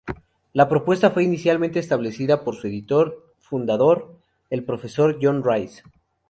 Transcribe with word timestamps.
La 0.53 0.67
propuesta 0.67 1.11
fue 1.11 1.23
inicialmente 1.23 1.77
establecida 1.77 2.43
por 2.43 2.55
su 2.55 2.65
editor 2.65 3.35
fundador, 3.37 4.17
el 4.49 4.63
Profesor 4.65 5.19
John 5.21 5.43
Rice. 5.45 5.83